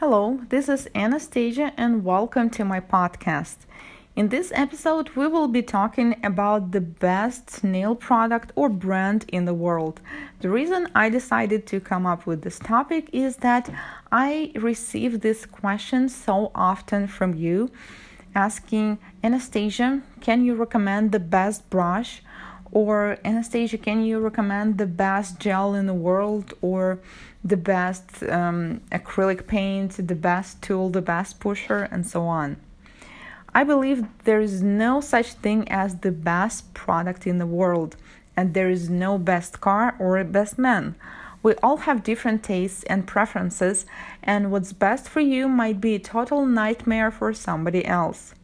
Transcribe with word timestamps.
Hello, 0.00 0.40
this 0.50 0.68
is 0.68 0.90
Anastasia, 0.94 1.72
and 1.78 2.04
welcome 2.04 2.50
to 2.50 2.66
my 2.66 2.80
podcast. 2.80 3.56
In 4.14 4.28
this 4.28 4.52
episode, 4.54 5.08
we 5.16 5.26
will 5.26 5.48
be 5.48 5.62
talking 5.62 6.20
about 6.22 6.72
the 6.72 6.82
best 6.82 7.64
nail 7.64 7.94
product 7.94 8.52
or 8.56 8.68
brand 8.68 9.24
in 9.28 9.46
the 9.46 9.54
world. 9.54 10.02
The 10.40 10.50
reason 10.50 10.88
I 10.94 11.08
decided 11.08 11.66
to 11.68 11.80
come 11.80 12.04
up 12.04 12.26
with 12.26 12.42
this 12.42 12.58
topic 12.58 13.08
is 13.14 13.36
that 13.36 13.70
I 14.12 14.52
receive 14.56 15.22
this 15.22 15.46
question 15.46 16.10
so 16.10 16.52
often 16.54 17.06
from 17.06 17.32
you 17.32 17.70
asking, 18.34 18.98
Anastasia, 19.24 20.02
can 20.20 20.44
you 20.44 20.56
recommend 20.56 21.12
the 21.12 21.20
best 21.20 21.70
brush? 21.70 22.20
Or 22.72 23.18
Anastasia, 23.24 23.78
can 23.78 24.02
you 24.02 24.18
recommend 24.18 24.78
the 24.78 24.86
best 24.86 25.38
gel 25.38 25.74
in 25.74 25.86
the 25.86 25.94
world 25.94 26.54
or 26.60 26.98
the 27.44 27.56
best 27.56 28.22
um, 28.24 28.80
acrylic 28.90 29.46
paint, 29.46 29.92
the 30.08 30.14
best 30.14 30.62
tool, 30.62 30.90
the 30.90 31.02
best 31.02 31.40
pusher, 31.40 31.88
and 31.90 32.06
so 32.06 32.24
on? 32.24 32.56
I 33.54 33.64
believe 33.64 34.04
there 34.24 34.40
is 34.40 34.62
no 34.62 35.00
such 35.00 35.32
thing 35.32 35.66
as 35.70 35.96
the 35.96 36.12
best 36.12 36.74
product 36.74 37.26
in 37.26 37.38
the 37.38 37.46
world, 37.46 37.96
and 38.36 38.52
there 38.52 38.68
is 38.68 38.90
no 38.90 39.16
best 39.16 39.60
car 39.60 39.94
or 39.98 40.22
best 40.24 40.58
man. 40.58 40.94
We 41.42 41.54
all 41.62 41.78
have 41.78 42.02
different 42.02 42.42
tastes 42.42 42.82
and 42.84 43.06
preferences, 43.06 43.86
and 44.22 44.50
what's 44.50 44.72
best 44.72 45.08
for 45.08 45.20
you 45.20 45.48
might 45.48 45.80
be 45.80 45.94
a 45.94 45.98
total 46.00 46.44
nightmare 46.44 47.10
for 47.10 47.32
somebody 47.32 47.86
else. 47.86 48.34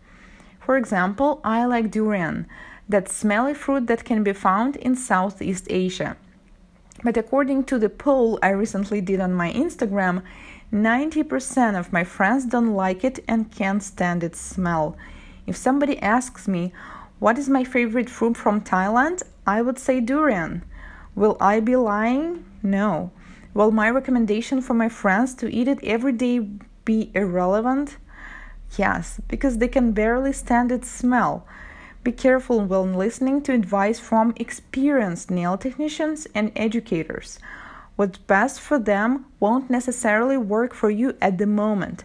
For 0.60 0.76
example, 0.76 1.40
I 1.44 1.64
like 1.64 1.90
durian 1.90 2.46
that 2.92 3.08
smelly 3.08 3.54
fruit 3.54 3.88
that 3.88 4.04
can 4.04 4.22
be 4.22 4.32
found 4.32 4.76
in 4.76 4.94
Southeast 4.94 5.66
Asia. 5.68 6.16
But 7.02 7.16
according 7.16 7.64
to 7.64 7.78
the 7.78 7.88
poll 7.88 8.38
I 8.42 8.50
recently 8.50 9.00
did 9.00 9.20
on 9.20 9.34
my 9.34 9.52
Instagram, 9.52 10.22
90% 10.72 11.78
of 11.78 11.92
my 11.92 12.04
friends 12.04 12.46
don't 12.46 12.74
like 12.74 13.04
it 13.04 13.18
and 13.26 13.50
can't 13.50 13.82
stand 13.82 14.22
its 14.22 14.40
smell. 14.40 14.96
If 15.46 15.56
somebody 15.56 15.98
asks 15.98 16.46
me, 16.46 16.72
what 17.18 17.38
is 17.38 17.48
my 17.48 17.64
favorite 17.64 18.08
fruit 18.08 18.36
from 18.36 18.60
Thailand? 18.60 19.22
I 19.46 19.62
would 19.62 19.78
say 19.78 20.00
durian. 20.00 20.64
Will 21.14 21.36
I 21.40 21.60
be 21.60 21.76
lying? 21.76 22.44
No. 22.62 23.10
Will 23.54 23.70
my 23.70 23.90
recommendation 23.90 24.62
for 24.62 24.74
my 24.74 24.88
friends 24.88 25.34
to 25.34 25.52
eat 25.52 25.68
it 25.68 25.82
every 25.82 26.12
day 26.12 26.38
be 26.84 27.10
irrelevant? 27.14 27.96
Yes, 28.78 29.20
because 29.28 29.58
they 29.58 29.68
can 29.68 29.92
barely 29.92 30.32
stand 30.32 30.72
its 30.72 30.90
smell. 30.90 31.46
Be 32.04 32.10
careful 32.10 32.58
when 32.64 32.94
listening 32.94 33.42
to 33.42 33.52
advice 33.52 34.00
from 34.00 34.34
experienced 34.34 35.30
nail 35.30 35.56
technicians 35.56 36.26
and 36.34 36.50
educators. 36.56 37.38
What's 37.94 38.18
best 38.18 38.60
for 38.60 38.80
them 38.80 39.26
won't 39.38 39.70
necessarily 39.70 40.36
work 40.36 40.74
for 40.74 40.90
you 40.90 41.14
at 41.20 41.38
the 41.38 41.46
moment. 41.46 42.02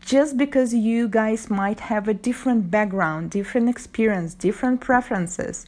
Just 0.00 0.38
because 0.38 0.72
you 0.72 1.06
guys 1.06 1.50
might 1.50 1.80
have 1.80 2.08
a 2.08 2.14
different 2.14 2.70
background, 2.70 3.30
different 3.30 3.68
experience, 3.68 4.32
different 4.32 4.80
preferences. 4.80 5.66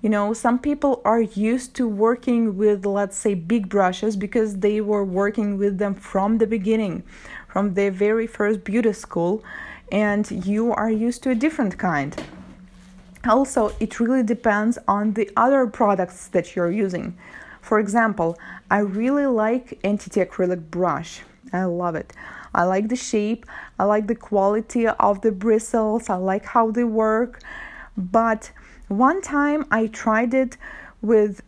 You 0.00 0.08
know, 0.08 0.32
some 0.32 0.58
people 0.58 1.02
are 1.04 1.20
used 1.20 1.74
to 1.74 1.86
working 1.86 2.56
with, 2.56 2.86
let's 2.86 3.18
say, 3.18 3.34
big 3.34 3.68
brushes 3.68 4.16
because 4.16 4.60
they 4.60 4.80
were 4.80 5.04
working 5.04 5.58
with 5.58 5.76
them 5.76 5.94
from 5.94 6.38
the 6.38 6.46
beginning, 6.46 7.02
from 7.46 7.74
their 7.74 7.90
very 7.90 8.26
first 8.26 8.64
beauty 8.64 8.94
school, 8.94 9.44
and 9.90 10.46
you 10.46 10.72
are 10.72 10.90
used 10.90 11.22
to 11.24 11.30
a 11.30 11.34
different 11.34 11.76
kind 11.76 12.16
also 13.26 13.72
it 13.80 14.00
really 14.00 14.22
depends 14.22 14.78
on 14.88 15.12
the 15.14 15.30
other 15.36 15.66
products 15.66 16.28
that 16.28 16.56
you're 16.56 16.70
using. 16.70 17.16
For 17.60 17.78
example 17.78 18.38
i 18.70 18.78
really 18.78 19.26
like 19.26 19.78
entity 19.84 20.20
acrylic 20.20 20.70
brush. 20.70 21.22
I 21.52 21.64
love 21.64 21.94
it. 21.94 22.12
I 22.54 22.64
like 22.64 22.88
the 22.88 22.96
shape. 22.96 23.46
I 23.78 23.84
like 23.84 24.06
the 24.06 24.14
quality 24.14 24.86
of 24.86 25.20
the 25.20 25.32
bristles. 25.32 26.08
I 26.08 26.16
like 26.16 26.46
how 26.46 26.70
they 26.70 26.84
work. 26.84 27.40
But 27.96 28.52
one 28.88 29.20
time 29.22 29.66
i 29.70 29.86
tried 29.86 30.34
it 30.34 30.56
with 31.00 31.42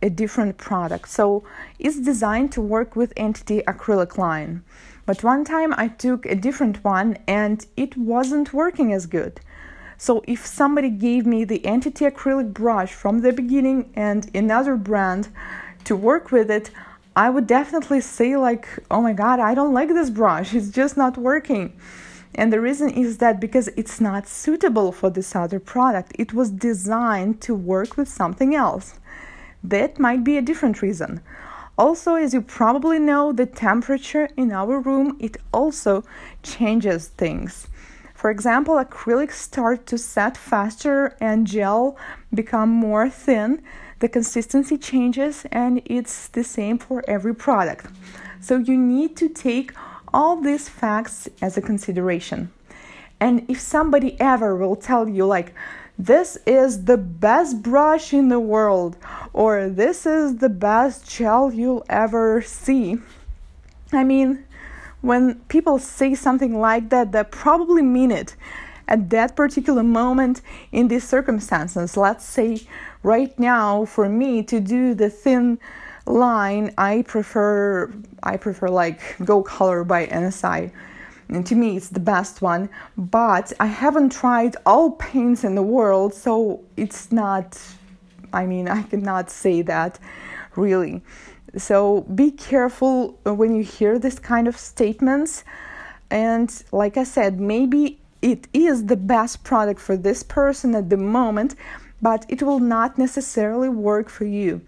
a 0.00 0.10
different 0.10 0.58
product. 0.58 1.08
So 1.08 1.44
it's 1.78 1.98
designed 1.98 2.52
to 2.52 2.60
work 2.60 2.94
with 2.94 3.12
entity 3.16 3.62
acrylic 3.66 4.16
line. 4.16 4.62
But 5.06 5.24
one 5.24 5.44
time 5.44 5.74
i 5.76 5.88
took 5.88 6.26
a 6.26 6.34
different 6.34 6.84
one 6.84 7.18
and 7.26 7.66
it 7.76 7.96
wasn't 7.96 8.52
working 8.52 8.92
as 8.92 9.06
good 9.06 9.40
so 9.98 10.22
if 10.28 10.46
somebody 10.46 10.90
gave 10.90 11.26
me 11.26 11.44
the 11.44 11.64
entity 11.66 12.04
acrylic 12.04 12.54
brush 12.54 12.92
from 12.92 13.20
the 13.20 13.32
beginning 13.32 13.90
and 13.94 14.30
another 14.34 14.76
brand 14.76 15.28
to 15.84 15.96
work 15.96 16.30
with 16.30 16.50
it, 16.50 16.70
I 17.16 17.30
would 17.30 17.48
definitely 17.48 18.00
say 18.00 18.36
like, 18.36 18.68
"Oh 18.92 19.02
my 19.02 19.12
god, 19.12 19.40
I 19.40 19.54
don't 19.54 19.74
like 19.74 19.88
this 19.88 20.10
brush. 20.10 20.54
It's 20.54 20.70
just 20.70 20.96
not 20.96 21.18
working." 21.18 21.72
And 22.34 22.52
the 22.52 22.60
reason 22.60 22.90
is 22.90 23.18
that 23.18 23.40
because 23.40 23.68
it's 23.76 24.00
not 24.00 24.28
suitable 24.28 24.92
for 24.92 25.10
this 25.10 25.34
other 25.34 25.58
product. 25.58 26.12
It 26.16 26.32
was 26.32 26.50
designed 26.50 27.40
to 27.40 27.54
work 27.54 27.96
with 27.96 28.08
something 28.08 28.54
else. 28.54 28.94
That 29.64 29.98
might 29.98 30.22
be 30.22 30.38
a 30.38 30.42
different 30.42 30.80
reason. 30.80 31.20
Also, 31.76 32.14
as 32.14 32.34
you 32.34 32.42
probably 32.42 33.00
know, 33.00 33.32
the 33.32 33.46
temperature 33.46 34.28
in 34.36 34.52
our 34.52 34.78
room 34.78 35.16
it 35.18 35.36
also 35.52 36.04
changes 36.42 37.08
things. 37.08 37.66
For 38.18 38.32
example, 38.32 38.74
acrylics 38.74 39.34
start 39.34 39.86
to 39.86 39.96
set 39.96 40.36
faster 40.36 41.16
and 41.20 41.46
gel 41.46 41.96
become 42.34 42.68
more 42.68 43.08
thin. 43.08 43.62
The 44.00 44.08
consistency 44.08 44.76
changes 44.76 45.46
and 45.52 45.80
it's 45.84 46.26
the 46.26 46.42
same 46.42 46.78
for 46.78 47.04
every 47.06 47.32
product. 47.32 47.86
So 48.40 48.56
you 48.56 48.76
need 48.76 49.16
to 49.18 49.28
take 49.28 49.72
all 50.12 50.34
these 50.34 50.68
facts 50.68 51.28
as 51.40 51.56
a 51.56 51.62
consideration. 51.62 52.50
And 53.20 53.48
if 53.48 53.60
somebody 53.60 54.20
ever 54.20 54.56
will 54.56 54.74
tell 54.74 55.08
you 55.08 55.24
like 55.24 55.54
this 55.96 56.38
is 56.44 56.86
the 56.86 56.96
best 56.96 57.62
brush 57.62 58.12
in 58.12 58.30
the 58.30 58.40
world 58.40 58.96
or 59.32 59.68
this 59.68 60.06
is 60.06 60.38
the 60.38 60.48
best 60.48 61.08
gel 61.08 61.52
you'll 61.52 61.84
ever 61.88 62.42
see. 62.42 62.98
I 63.92 64.02
mean, 64.02 64.44
when 65.00 65.36
people 65.48 65.78
say 65.78 66.14
something 66.14 66.58
like 66.58 66.90
that, 66.90 67.12
they 67.12 67.24
probably 67.24 67.82
mean 67.82 68.10
it 68.10 68.34
at 68.88 69.10
that 69.10 69.36
particular 69.36 69.82
moment 69.82 70.40
in 70.72 70.88
these 70.88 71.06
circumstances. 71.06 71.96
Let's 71.96 72.24
say 72.24 72.62
right 73.02 73.38
now, 73.38 73.84
for 73.84 74.08
me 74.08 74.42
to 74.44 74.60
do 74.60 74.94
the 74.94 75.10
thin 75.10 75.58
line, 76.06 76.74
I 76.78 77.02
prefer 77.02 77.92
I 78.22 78.36
prefer 78.36 78.68
like 78.68 79.00
Go 79.24 79.42
Color 79.42 79.84
by 79.84 80.06
NSI. 80.06 80.72
And 81.28 81.46
to 81.46 81.54
me, 81.54 81.76
it's 81.76 81.90
the 81.90 82.00
best 82.00 82.40
one. 82.40 82.70
But 82.96 83.52
I 83.60 83.66
haven't 83.66 84.10
tried 84.10 84.56
all 84.64 84.92
paints 84.92 85.44
in 85.44 85.54
the 85.54 85.62
world, 85.62 86.14
so 86.14 86.64
it's 86.76 87.12
not. 87.12 87.60
I 88.32 88.46
mean, 88.46 88.68
I 88.68 88.82
cannot 88.82 89.30
say 89.30 89.62
that 89.62 89.98
really. 90.56 91.02
So 91.58 92.02
be 92.02 92.30
careful 92.30 93.18
when 93.24 93.54
you 93.54 93.62
hear 93.62 93.98
this 93.98 94.18
kind 94.18 94.48
of 94.48 94.56
statements. 94.56 95.44
And 96.10 96.50
like 96.72 96.96
I 96.96 97.04
said, 97.04 97.38
maybe 97.38 97.98
it 98.22 98.48
is 98.52 98.86
the 98.86 98.96
best 98.96 99.44
product 99.44 99.80
for 99.80 99.96
this 99.96 100.22
person 100.22 100.74
at 100.74 100.90
the 100.90 100.96
moment, 100.96 101.54
but 102.00 102.24
it 102.28 102.42
will 102.42 102.60
not 102.60 102.98
necessarily 102.98 103.68
work 103.68 104.08
for 104.08 104.24
you. 104.24 104.60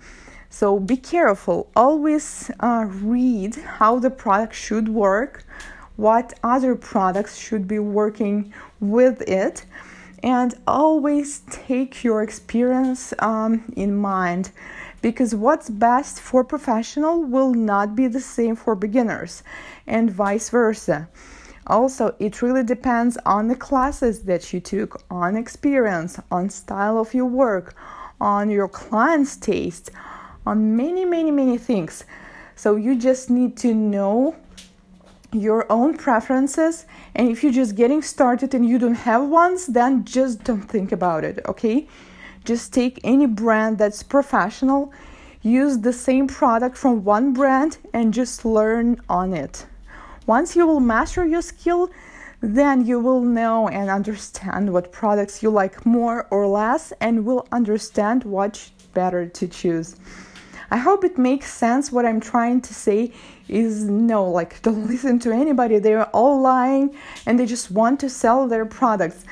So 0.51 0.81
be 0.81 0.97
careful. 0.97 1.71
Always 1.77 2.51
uh, 2.61 2.87
read 2.89 3.55
how 3.55 3.99
the 3.99 4.11
product 4.11 4.55
should 4.55 4.89
work, 4.89 5.45
what 5.97 6.39
other 6.43 6.75
products 6.75 7.39
should 7.39 7.69
be 7.69 7.79
working 7.79 8.53
with 8.81 9.23
it, 9.23 9.65
and 10.23 10.55
always 10.67 11.41
take 11.51 12.05
your 12.05 12.23
experience 12.23 13.15
um, 13.21 13.73
in 13.77 13.95
mind 13.95 14.51
because 15.03 15.35
what's 15.35 15.71
best 15.71 16.21
for 16.21 16.45
professional 16.45 17.23
will 17.23 17.55
not 17.55 17.95
be 17.95 18.07
the 18.07 18.21
same 18.21 18.57
for 18.57 18.75
beginners 18.75 19.43
and 19.87 20.11
vice 20.11 20.51
versa. 20.51 21.09
Also, 21.67 22.15
it 22.19 22.43
really 22.43 22.65
depends 22.65 23.17
on 23.25 23.49
the 23.49 23.55
classes 23.55 24.23
that 24.23 24.53
you 24.53 24.61
took, 24.61 25.03
on 25.11 25.37
experience, 25.37 26.19
on 26.31 26.51
style 26.51 26.99
of 26.99 27.15
your 27.15 27.27
work, 27.27 27.75
on 28.21 28.51
your 28.51 28.69
client's 28.69 29.37
taste, 29.37 29.91
on 30.45 30.77
many, 30.77 31.05
many, 31.05 31.31
many 31.31 31.57
things. 31.57 32.05
So 32.57 32.77
you 32.77 32.97
just 32.97 33.31
need 33.31 33.57
to 33.59 33.75
know 33.75 34.37
your 35.33 35.71
own 35.71 35.97
preferences 35.97 36.87
and 37.15 37.29
if 37.29 37.43
you're 37.43 37.53
just 37.53 37.77
getting 37.77 38.03
started 38.03 38.53
and 38.53 38.69
you 38.69 38.79
don't 38.79 38.95
have 38.95 39.29
ones 39.29 39.67
then 39.67 40.05
just 40.05 40.43
don't 40.43 40.63
think 40.63 40.91
about 40.91 41.23
it 41.23 41.39
okay 41.47 41.87
just 42.45 42.73
take 42.73 43.01
any 43.05 43.27
brand 43.27 43.79
that's 43.79 44.03
professional, 44.03 44.93
use 45.43 45.79
the 45.79 45.93
same 45.93 46.27
product 46.27 46.77
from 46.77 47.05
one 47.05 47.33
brand, 47.33 47.79
and 47.93 48.13
just 48.15 48.45
learn 48.45 49.01
on 49.09 49.33
it. 49.35 49.67
Once 50.27 50.55
you 50.57 50.67
will 50.67 50.81
master 50.81 51.27
your 51.27 51.43
skill, 51.43 51.91
then 52.41 52.87
you 52.87 52.99
will 52.99 53.21
know 53.21 53.69
and 53.69 53.91
understand 53.91 54.73
what 54.73 54.93
products 54.93 55.43
you 55.43 55.51
like 55.51 55.85
more 55.85 56.27
or 56.31 56.47
less, 56.47 56.93
and 57.01 57.25
will 57.25 57.47
understand 57.53 58.25
what 58.25 58.71
better 58.95 59.27
to 59.27 59.47
choose. 59.47 59.97
I 60.73 60.77
hope 60.77 61.05
it 61.05 61.19
makes 61.19 61.53
sense. 61.53 61.91
What 61.91 62.07
I'm 62.07 62.21
trying 62.21 62.61
to 62.63 62.75
say 62.75 63.13
is 63.49 63.85
no, 63.85 64.25
like, 64.25 64.63
don't 64.63 64.87
listen 64.87 65.19
to 65.21 65.33
anybody. 65.33 65.79
They're 65.79 66.05
all 66.11 66.41
lying 66.41 66.97
and 67.27 67.39
they 67.39 67.47
just 67.47 67.71
want 67.71 67.99
to 68.01 68.09
sell 68.09 68.47
their 68.47 68.65
products. 68.65 69.25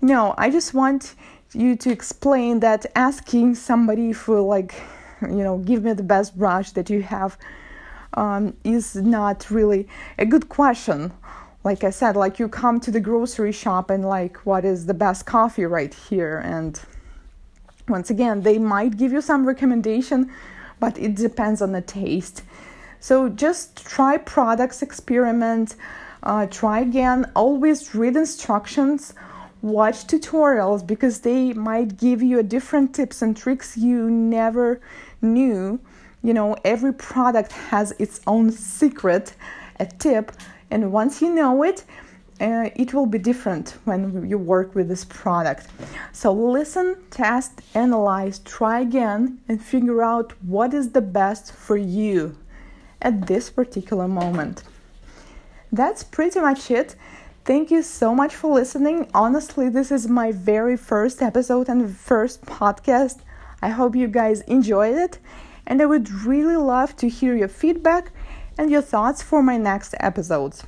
No, 0.00 0.34
I 0.38 0.48
just 0.48 0.72
want 0.72 1.14
you 1.52 1.76
to 1.76 1.90
explain 1.90 2.60
that 2.60 2.86
asking 2.94 3.54
somebody 3.54 4.12
for, 4.12 4.40
like, 4.40 4.74
you 5.22 5.42
know, 5.42 5.58
give 5.58 5.84
me 5.84 5.92
the 5.92 6.02
best 6.02 6.38
brush 6.38 6.72
that 6.72 6.90
you 6.90 7.02
have 7.02 7.38
um, 8.14 8.56
is 8.64 8.96
not 8.96 9.50
really 9.50 9.88
a 10.18 10.26
good 10.26 10.48
question 10.48 11.12
like 11.64 11.84
I 11.84 11.90
said, 11.90 12.16
like 12.16 12.38
you 12.38 12.48
come 12.48 12.80
to 12.80 12.90
the 12.90 13.00
grocery 13.00 13.52
shop 13.52 13.90
and 13.90 14.04
like, 14.04 14.38
what 14.46 14.64
is 14.64 14.86
the 14.86 14.94
best 14.94 15.26
coffee 15.26 15.66
right 15.66 15.92
here? 15.92 16.38
And 16.38 16.80
once 17.88 18.10
again, 18.10 18.42
they 18.42 18.58
might 18.58 18.96
give 18.96 19.12
you 19.12 19.20
some 19.20 19.46
recommendation, 19.46 20.30
but 20.80 20.98
it 20.98 21.14
depends 21.14 21.60
on 21.60 21.72
the 21.72 21.82
taste. 21.82 22.42
So 23.00 23.28
just 23.28 23.84
try 23.84 24.18
products, 24.18 24.82
experiment, 24.82 25.76
uh, 26.22 26.46
try 26.46 26.80
again. 26.80 27.30
Always 27.34 27.94
read 27.94 28.16
instructions, 28.16 29.14
watch 29.62 30.06
tutorials 30.06 30.86
because 30.86 31.20
they 31.20 31.52
might 31.52 31.96
give 31.96 32.22
you 32.22 32.38
a 32.38 32.42
different 32.42 32.94
tips 32.94 33.22
and 33.22 33.36
tricks 33.36 33.76
you 33.76 34.10
never 34.10 34.80
knew. 35.20 35.80
You 36.22 36.34
know, 36.34 36.56
every 36.64 36.92
product 36.92 37.52
has 37.52 37.92
its 37.98 38.20
own 38.26 38.50
secret, 38.50 39.34
a 39.78 39.86
tip 39.86 40.32
and 40.70 40.92
once 40.92 41.22
you 41.22 41.34
know 41.34 41.62
it, 41.62 41.84
uh, 42.40 42.70
it 42.76 42.94
will 42.94 43.06
be 43.06 43.18
different 43.18 43.76
when 43.84 44.28
you 44.28 44.38
work 44.38 44.74
with 44.74 44.88
this 44.88 45.04
product. 45.04 45.66
So 46.12 46.32
listen, 46.32 46.96
test, 47.10 47.60
analyze, 47.74 48.38
try 48.40 48.80
again, 48.80 49.38
and 49.48 49.62
figure 49.62 50.02
out 50.02 50.32
what 50.42 50.72
is 50.72 50.92
the 50.92 51.00
best 51.00 51.52
for 51.52 51.76
you 51.76 52.36
at 53.02 53.26
this 53.26 53.50
particular 53.50 54.06
moment. 54.06 54.62
That's 55.72 56.04
pretty 56.04 56.40
much 56.40 56.70
it. 56.70 56.94
Thank 57.48 57.70
you 57.70 57.82
so 57.82 58.14
much 58.14 58.34
for 58.34 58.52
listening. 58.52 59.10
Honestly, 59.14 59.70
this 59.70 59.90
is 59.90 60.06
my 60.06 60.32
very 60.32 60.76
first 60.76 61.22
episode 61.22 61.70
and 61.70 61.96
first 61.96 62.42
podcast. 62.42 63.20
I 63.62 63.70
hope 63.70 63.96
you 63.96 64.06
guys 64.06 64.42
enjoyed 64.42 64.94
it, 64.94 65.18
and 65.66 65.80
I 65.80 65.86
would 65.86 66.10
really 66.10 66.56
love 66.56 66.94
to 66.96 67.08
hear 67.08 67.34
your 67.34 67.48
feedback 67.48 68.12
and 68.58 68.70
your 68.70 68.82
thoughts 68.82 69.22
for 69.22 69.42
my 69.42 69.56
next 69.56 69.94
episodes. 69.98 70.64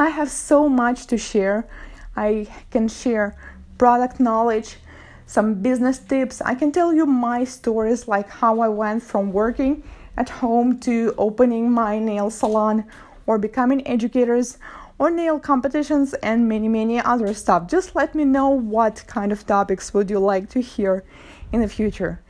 I 0.00 0.08
have 0.08 0.30
so 0.30 0.70
much 0.70 1.06
to 1.08 1.18
share. 1.18 1.68
I 2.16 2.46
can 2.70 2.88
share 2.88 3.36
product 3.76 4.18
knowledge, 4.18 4.78
some 5.26 5.56
business 5.56 5.98
tips. 5.98 6.40
I 6.40 6.54
can 6.54 6.72
tell 6.72 6.94
you 6.94 7.04
my 7.04 7.44
stories, 7.44 8.08
like 8.08 8.30
how 8.30 8.60
I 8.60 8.68
went 8.68 9.02
from 9.02 9.34
working 9.34 9.82
at 10.16 10.30
home 10.30 10.80
to 10.80 11.14
opening 11.18 11.70
my 11.70 11.98
nail 11.98 12.30
salon 12.30 12.86
or 13.26 13.36
becoming 13.36 13.86
educators 13.86 14.56
or 14.98 15.10
nail 15.10 15.38
competitions 15.38 16.14
and 16.14 16.48
many 16.48 16.68
many 16.68 17.00
other 17.00 17.32
stuff 17.34 17.68
just 17.68 17.94
let 17.94 18.14
me 18.14 18.24
know 18.24 18.48
what 18.48 19.04
kind 19.06 19.32
of 19.32 19.46
topics 19.46 19.92
would 19.92 20.10
you 20.10 20.18
like 20.18 20.48
to 20.48 20.60
hear 20.60 21.04
in 21.52 21.60
the 21.60 21.68
future 21.68 22.20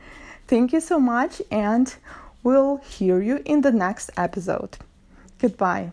thank 0.47 0.73
you 0.73 0.79
so 0.79 0.99
much 0.99 1.41
and 1.51 1.95
We'll 2.45 2.77
hear 2.77 3.23
you 3.23 3.41
in 3.43 3.61
the 3.61 3.71
next 3.71 4.11
episode. 4.15 4.77
Goodbye. 5.39 5.89